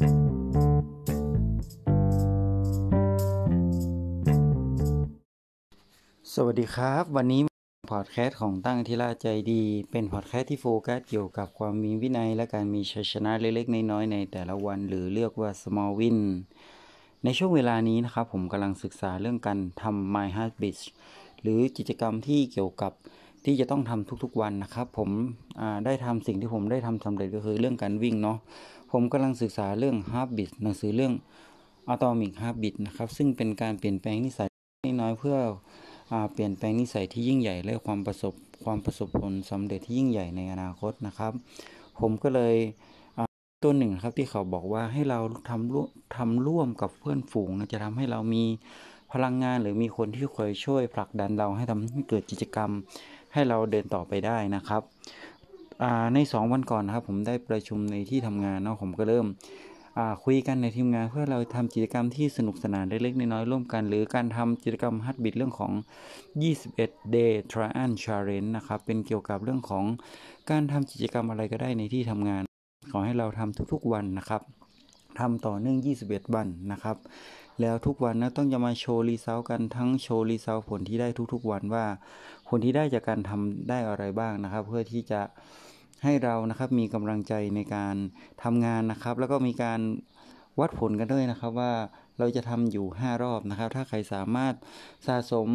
[0.00, 0.02] ส
[6.44, 7.42] วัสดีครับ วันนี้
[7.92, 16.18] พอดแคสต์ของตั้งทีลาใจดี เป็นพอดแคสต์ที่โฟกัสเกี่ยวกับความมีวินัย และการมีชัยชนะเล็กๆ น้อยๆในแต่ละวัน หรือเรียกว่า small win
[17.24, 20.82] ในช่วงเวลานี้นะครับ ผมกำลังศึกษาเรื่องการทำ my habits
[21.42, 22.92] หรือกิจกรรมที่เกี่ยวกับ
[23.44, 25.10] ที่จะต้องทำทุกๆวันนะครับ ผม
[25.84, 28.38] ได้ทำสิ่งที่ผมได้ทำสำเร็จก็คือเรื่องการวิ่งเนาะ
[28.92, 31.14] ผมกำลังศึกษาเรื่อง Habit หนังสือเรื่อง
[31.94, 34.48] atomic habit นะครับ ซึ่งเป็นการเปลี่ยนแปลงนิสัย
[35.00, 35.36] น้อยเพื่อ
[36.32, 38.34] เปลี่ยนแปลงนิสัยที่ยิ่งใหญ่และความประสบ
[38.64, 41.32] ความประสบผลสำเร็จที่ยิ่งใหญ่ในอนาคตนะครับ
[42.00, 42.54] ผมก็เลย
[43.62, 48.44] ตัวหนึ่งครับที่เขาบอกว่าให้เราทำร่วมทำร่วมกับเพื่อนฝูงนะจะทำให้เรามี
[49.12, 52.70] พลังงานหรือมีคนที่คอยช่วยผลักดันเราให้ทำให้เกิดกิจกรรม
[53.32, 54.82] ให้เราเดินต่อไปได้นะครับ
[56.14, 59.26] ใน 2 วันก่อนนะครับผมได้ประชุมในที่ทำงานเนาะผมก็เริ่ม
[60.24, 65.72] คุยกันในทีมงานเพื่อเราทำกิจกรรมที่สนุกสนานเล็กๆน้อยๆร่วมกัน หรือการทำกิจกรรม habit เรื่องของ
[66.42, 69.84] 21 day trial challenge นะครับเป็นเกี่ยวกับเรื่องของ
[70.50, 72.42] การทำกิจกรรมอะไรก็ได้ในที่ทำงาน
[72.90, 74.42] ขอให้เราทำทุกๆวันนะครับ
[75.20, 76.96] ทำต่อเนื่อง 21 วันนะครับ
[77.60, 81.84] แล้วทุกวันนะต้องจะมาโชว์ result กันทั้งโชว์ result ผลที่ได้ทุกๆวันว่า
[82.48, 85.20] ผลที่ได้จากการทำได้อะไรบ้างนะครับ เพื่อที่จะ
[86.04, 87.96] ให้เรานะครับมีกำลังใจในการ
[88.42, 89.80] ทำงานนะครับ แล้วก็มีการ
[90.60, 91.72] วัดผลกันด้วยนะครับว่า
[92.18, 94.54] เราจะทำอยู่ 5 รอบนะครับ ถ้าใครสามารถ
[95.06, 95.48] สะสม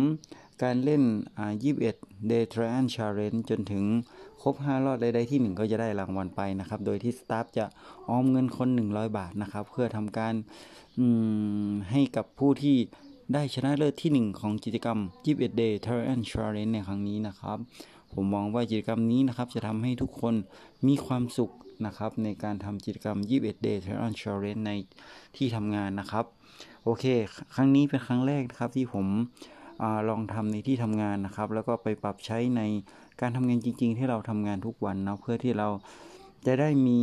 [0.64, 1.04] การเล่น
[1.38, 1.54] อ่า
[1.92, 3.84] 21 Day Trial Challenge จนถึง
[4.42, 7.66] ครบ 5 รอบใดๆที่ 1 ก็จะได้รางวัลไปนะครับ โดยที่สตาฟจะ
[8.10, 10.34] ออมเงินคน 100 บาทนะครับ เพื่อทำการ
[11.92, 12.78] ให้กับผู้ที่
[13.34, 15.00] ได้ชนะเลิศที่ 1 ของกิจกรรม
[15.34, 17.58] 21 Day Trial Challenge ในครั้งนี้นะครับ
[18.14, 20.36] ผมมองว่ากิจกรรมนี้นะครับ จะทำให้ทุกคน
[20.88, 21.52] มีความสุข
[21.86, 24.72] นะครับ ในการทำกิจกรรม 21 Day Trial Challenge ใน
[25.36, 26.26] ที่ทำงานนะครับ
[26.84, 27.06] โอเค
[27.56, 29.08] ครั้งนี้เป็นครั้งแรกนะครับที่ผม
[30.10, 32.62] ลองทำในที่ทำงานนะครับ แล้วก็ไปปรับใช้ใน
[33.22, 35.68] การทำงานจริง ๆ ที่เราทำงานทุกวันนะเพื่อที่เรา
[36.46, 37.02] จะได้มี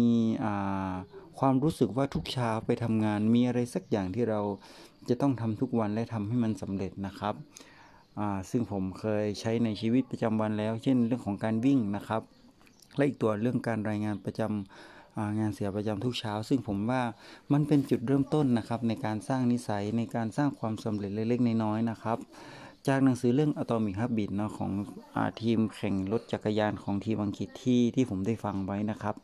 [1.38, 4.40] ความรู้สึกว่าทุกเช้าไปทำงาน มีอะไรสักอย่างที่เรา
[5.08, 7.34] จะต้องทำทุกวันและทำให้มันสำเร็จนะครับ
[8.50, 12.22] ซึ่งผมเคยใช้ในชีวิตประจำวันแล้ว เช่นเรื่องของการวิ่งนะครับ
[12.96, 15.01] และอีกตัวเรื่องการรายงานประจำ
[15.38, 17.02] งานเสียประจำทุกเช้า ซึ่งผมว่า
[17.52, 22.18] มันเป็นจุดเริ่มต้นนะครับในการสร้างนิสัยในการสร้างความสำเร็จเล็กๆน้อยๆนะครับ
[22.88, 24.70] จากหนังสือเรื่อง Atomic Habit เนาะของ
[25.16, 29.14] อทีมแข่งรถจักรยานของทีมอังกฤษที่ที่ผมได้ฟังไว้นะครับ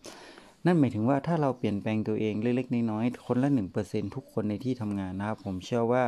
[0.67, 3.51] นั่นหมายถึงว่าถ้าเราเปลี่ยนแปลงตัวเองเล็กๆ น้อยๆ คนละ
[3.83, 6.05] 1%ทุกคนในที่ทำงานนะครับผมเชื่อว่า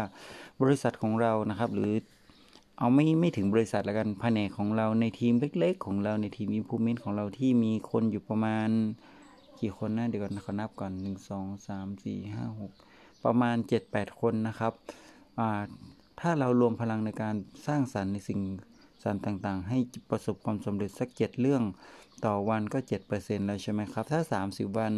[0.62, 1.94] บริษัทของเรานะครับ หรือ
[2.78, 8.68] เอาไม่ไม่ถึงบริษัทล้วกันแผนกของเราในทีมเล็ก ๆ ของเราในทีมอินพูเมนต์ของเราที่มีคนอยู่ประมาณ
[9.60, 12.72] กี่คนนะเดี๋ยวก่อนเขานับก่อนหนึ่งสองสามสี่ห้าหก
[13.24, 14.72] ประมาณเจ็ดแปดคนนะครับ
[16.20, 17.34] ถ้าเรารวมพลังในการ
[17.66, 18.40] สร้างสรรค์ในสิ่ง
[19.02, 19.78] สรรต่างๆ ให้
[20.10, 21.62] ประสบความสำเร็จสักเจ็ดเรื่อง
[22.24, 24.92] ต่อวันก็เจ็ดเปอร์เซ็นต์แล้วใช่ไหมครับ ถ้าสามสิบวัน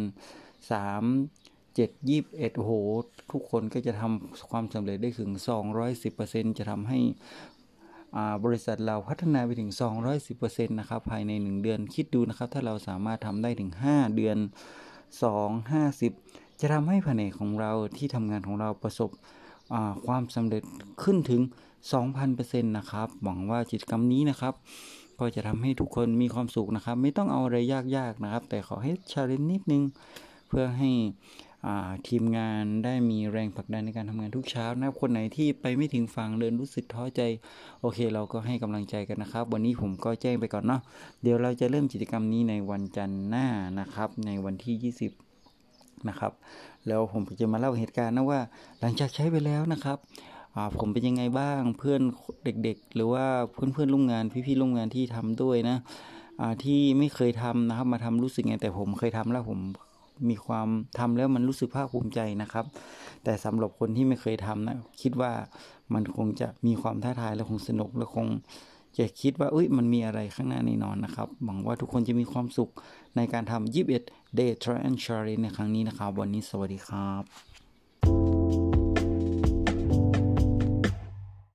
[0.71, 1.03] สาม
[1.75, 2.71] เจ็ดยี่สิบเอ็ดโห
[3.31, 6.99] ทุกคนก็จะทำความสำเร็จได้ถึงสองร้อยสิบเปอร์เซ็นจะทำให้
[8.45, 9.71] บริษัทเราพัฒนาไปถึง
[10.23, 14.37] 210%นะครับภายใน 1 เดือนคิดดูนะครับ ถ้าเราสามารถทำได้ถึง 5 เดือน
[15.23, 19.09] 2 50 จะทำให้แผนกของเราที่ทำงานของเราประสบ
[20.07, 20.63] ความสำเร็จ
[21.03, 21.41] ขึ้นถึง
[22.01, 24.53] 2,000%นะครับ หวังว่ากิจกรรมนี้นะครับ
[25.19, 27.57] ก็จะทำให้ทุกคนมีความสุขนะครับ ไม่ต้องเอาอะไร
[27.95, 29.83] ยากๆนะครับ แต่ขอให้ชาเลนจ์นิดนึง
[30.47, 30.91] เพื่อให้
[32.07, 37.21] ทีมงานได้มีแรงผลักดันในการทำงานทุกเช้านะครับคนไหนที่ไปไม่ถึงฝั่งเดินรู้สึกท้อใจ
[37.81, 40.81] โอเค เราก็ให้กำลังใจกันนะครับ วันนี้ผมก็แจ้งไปก่อนเนาะ
[41.21, 43.47] เดี๋ยวเราจะเริ่มกิจกรรมนี้ในวันจันทร์หน้า
[43.79, 44.93] นะครับ ในวันที่
[45.35, 46.31] 20 นะครับ
[46.87, 48.39] แล้วผมจะมาเล่าเหตุการณ์นะว่า
[48.79, 49.97] หลังจากใช้ไปแล้วนะครับ
[50.79, 52.01] ผมเป็นยังไงบ้างเพื่อน
[52.45, 55.77] เด็กๆ หรือว่าเพื่อนเพื่อนร่วมงานพี่ๆร่วมงานที่ทำด้วยนะ
[56.63, 59.59] ที่ไม่เคยทำนะครับมาทำรู้สึกไงแต่ผมเคยทำแล้วผม
[60.29, 60.67] มีความ
[60.99, 62.65] ทำแล้วมันรู้สึกภาคภูมิใจนะครับ
[63.23, 65.31] แต่สำหรับคนที่ไม่เคยทำนะ คิดว่า
[65.93, 68.27] มันคงจะมีความท้าทายและคงสนุกและคง
[68.97, 72.71] จะคิดว่าเอ้ยมันมีอะไรข้างหน้าแน่นอนนะครับ หวังว่าทุกคนจะมีความสุข
[73.15, 77.52] ในการทำ21 Day Trial Challenge ในครั้งนี้นะครับ วันนี้สวัสดีครับ